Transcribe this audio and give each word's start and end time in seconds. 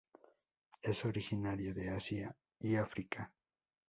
Es 0.81 1.05
originaria 1.05 1.75
de 1.75 1.91
Asia 1.91 2.35
y 2.59 2.75
África. 2.75 3.31